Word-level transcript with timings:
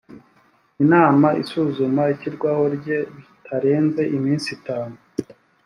inama 0.83 1.27
isuzuma 1.41 2.01
ishyirwaho 2.13 2.63
rye 2.77 2.97
bitarenze 3.15 4.01
iminsi 4.17 4.47
itanu 4.57 4.95